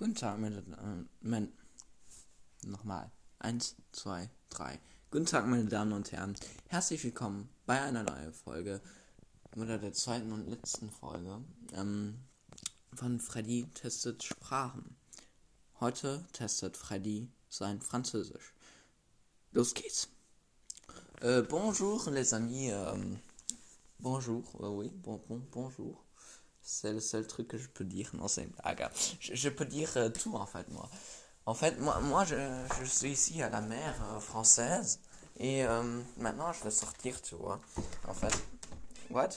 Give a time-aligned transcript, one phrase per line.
[0.00, 1.52] Guten Tag, meine Damen
[2.64, 3.12] Nochmal.
[3.38, 4.80] Eins, zwei, drei.
[5.10, 6.36] Guten Tag, meine Damen und Herren.
[6.68, 8.80] Herzlich willkommen bei einer neuen Folge
[9.56, 11.44] oder der zweiten und letzten Folge
[11.74, 12.18] ähm,
[12.94, 14.96] von Freddy testet Sprachen.
[15.80, 18.54] Heute testet Freddy sein Französisch.
[19.52, 20.08] Los geht's.
[21.20, 22.70] Euh, bonjour les amis.
[22.70, 22.96] Euh,
[23.98, 24.44] bonjour.
[24.62, 26.02] Euh, oui, bon, bon, bonjour.
[26.62, 28.10] C'est le seul truc que je peux dire.
[28.14, 28.88] Non, c'est une blague.
[29.20, 30.88] Je, je peux dire euh, tout en fait, moi.
[31.46, 32.36] En fait, moi, moi je,
[32.80, 35.00] je suis ici à la mer euh, française.
[35.38, 35.82] Et euh,
[36.18, 37.60] maintenant, je vais sortir, tu vois.
[38.06, 38.32] En fait,
[39.10, 39.30] what?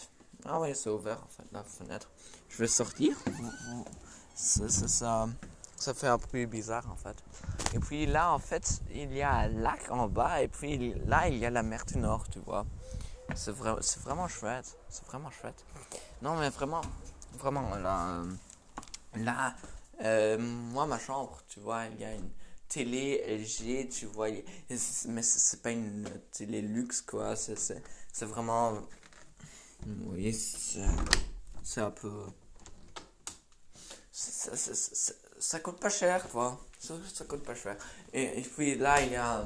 [0.45, 2.11] Ah ouais, c'est ouvert en fait, la fenêtre.
[2.49, 3.17] Je vais sortir.
[4.35, 5.27] Ça, ça,
[5.77, 7.15] ça, fait un bruit bizarre en fait.
[7.73, 10.41] Et puis là, en fait, il y a un lac en bas.
[10.41, 12.65] Et puis là, il y a la mer du Nord, tu vois.
[13.35, 14.77] C'est vrai, vraiment chouette.
[14.89, 15.65] C'est vraiment chouette.
[16.21, 16.81] Non, mais vraiment,
[17.37, 18.25] vraiment, là, euh,
[19.17, 19.55] là
[20.01, 22.29] euh, moi, ma chambre, tu vois, il y a une
[22.67, 24.29] télé LG, tu vois,
[25.07, 27.35] mais c'est pas une télé luxe, quoi.
[27.35, 28.79] C'est vraiment.
[29.85, 30.81] Oui, c'est
[31.63, 32.11] c'est un peu.
[34.11, 36.59] Ça, ça, ça- coûte pas cher, quoi.
[36.77, 37.77] Ça, ça coûte pas cher.
[38.11, 39.45] Et, puis là, il y a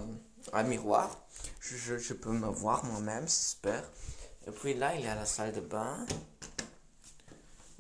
[0.54, 1.18] un, miroir.
[1.62, 3.84] Je, je, je peux me voir moi-même, j'espère.
[4.48, 6.06] Et puis là, il y a la salle de bain.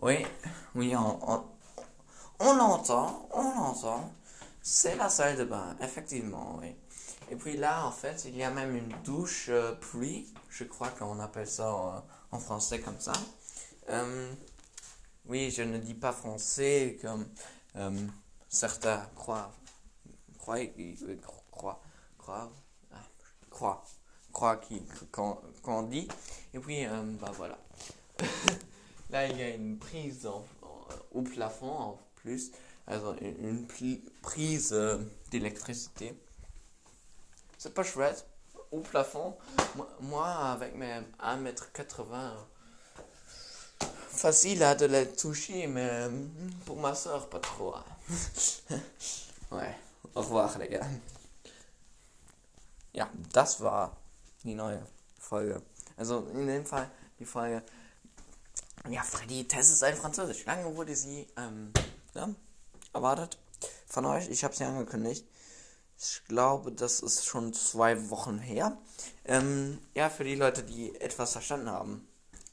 [0.01, 0.25] Oui,
[0.75, 1.45] oui, on, on,
[2.39, 4.11] on l'entend, on l'entend.
[4.61, 6.75] C'est la salle de bain, effectivement, oui.
[7.29, 10.27] Et puis là, en fait, il y a même une douche euh, pluie.
[10.49, 11.99] Je crois qu'on appelle ça euh,
[12.31, 13.13] en français comme ça.
[13.89, 14.31] Euh,
[15.25, 17.27] oui, je ne dis pas français comme
[18.49, 19.51] certains croient.
[20.37, 20.59] Croient,
[21.51, 21.81] croient,
[22.17, 22.51] croient,
[23.49, 23.83] croient,
[24.31, 24.61] croient
[25.11, 26.07] qu'on qu'on dit.
[26.53, 26.85] Et puis,
[27.19, 27.57] bah voilà.
[29.09, 30.27] Là, il y a une prise
[31.13, 32.51] au plafond en plus.
[32.87, 33.67] Alors, une,
[34.21, 34.97] prise euh,
[35.31, 36.13] d'électricité.
[37.57, 38.25] C'est pas chouette.
[38.71, 39.35] Au plafond,
[40.01, 42.31] moi, avec mes 1m80,
[44.09, 46.09] facile à de la toucher, mais euh,
[46.65, 47.75] pour ma soeur, pas trop.
[47.75, 47.83] hein.
[49.51, 49.75] ouais,
[50.15, 50.85] au revoir, les gars.
[52.93, 53.95] Ja, das war
[54.43, 54.81] die neue
[55.19, 55.61] Folge.
[55.97, 56.89] Also in dem Fall
[57.19, 57.61] die Folge.
[58.89, 60.45] Ja, Freddy testet sein Französisch.
[60.45, 61.71] Lange wurde sie ähm,
[62.13, 62.29] ja,
[62.93, 63.37] erwartet
[63.85, 64.29] von euch.
[64.29, 65.25] Ich habe sie angekündigt.
[65.99, 68.77] Ich glaube, das ist schon zwei Wochen her.
[69.25, 72.07] Ähm, ja, für die Leute, die etwas verstanden haben.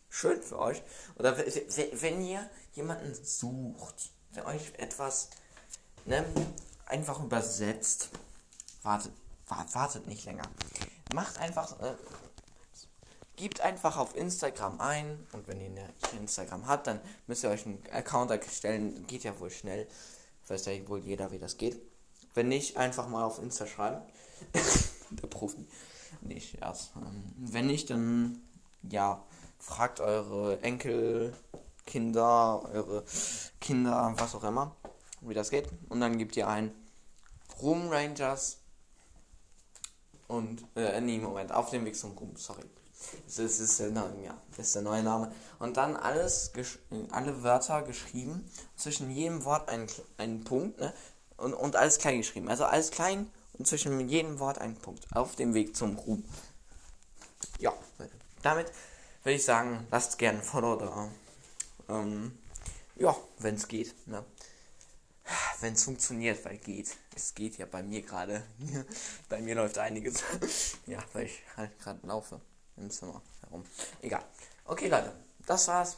[0.09, 0.83] Schön für euch.
[1.19, 5.29] Oder wenn ihr jemanden sucht, der euch etwas
[6.07, 6.25] ne,
[6.87, 8.09] einfach übersetzt,
[8.83, 9.13] wartet,
[9.49, 10.45] wa- wartet nicht länger.
[11.13, 11.95] Macht einfach, äh,
[13.37, 17.67] Gebt einfach auf Instagram ein und wenn ihr nicht Instagram habt, dann müsst ihr euch
[17.67, 19.07] einen Account erstellen.
[19.07, 19.89] Geht ja wohl schnell.
[20.47, 21.81] Weiß ja wohl jeder, wie das geht.
[22.35, 24.03] Wenn nicht, einfach mal auf Insta schreiben.
[25.11, 25.67] Der Profi.
[26.21, 26.93] Nicht erst.
[27.37, 28.41] Wenn nicht, dann
[28.83, 29.25] ja,
[29.59, 31.35] fragt eure Enkel,
[31.87, 33.05] Kinder, eure
[33.61, 34.77] Kinder, was auch immer,
[35.21, 35.69] wie das geht.
[35.89, 36.73] Und dann gebt ihr ein
[37.61, 38.59] Room Rangers
[40.27, 42.65] und, äh, nee, Moment, auf dem Weg zum Ruhm, sorry.
[43.27, 45.33] Das ist, der, ja, ist der neue Name.
[45.59, 46.53] Und dann alles,
[47.11, 50.93] alle Wörter geschrieben, zwischen jedem Wort ein, ein Punkt, ne?
[51.37, 52.49] Und, und alles klein geschrieben.
[52.49, 55.05] Also alles klein und zwischen jedem Wort ein Punkt.
[55.15, 56.25] Auf dem Weg zum Ruhm.
[57.59, 57.73] Ja,
[58.43, 58.71] damit
[59.23, 61.09] würde ich sagen, lasst gerne ein Follow da.
[61.89, 62.39] Ähm,
[62.97, 64.25] ja, wenn es geht, ne?
[65.61, 66.97] Wenn es funktioniert, weil geht.
[67.15, 68.45] Es geht ja bei mir gerade.
[69.29, 70.23] bei mir läuft einiges.
[70.87, 72.41] ja, weil ich halt gerade laufe
[72.77, 73.65] im Zimmer herum.
[74.03, 74.25] Egal.
[74.65, 75.13] Okay, Leute,
[75.47, 75.97] das war's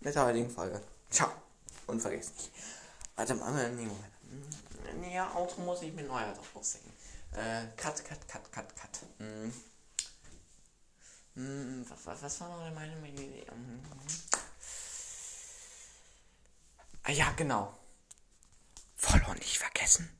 [0.00, 0.80] mit der heutigen Folge.
[1.10, 1.30] Ciao.
[1.86, 2.50] Und vergesst nicht.
[3.16, 4.12] Warte mal, nee, Moment.
[5.02, 6.92] Hm, Ja, Auto muss ich mit neuer doch singen.
[7.32, 9.00] Äh, cut, cut, cut, cut, cut.
[9.18, 9.52] Hm.
[11.36, 13.46] Hm, was, was, was war noch meine Idee?
[13.48, 13.82] Hm.
[17.04, 17.74] Ah ja, genau.
[18.96, 20.19] Follow nicht vergessen.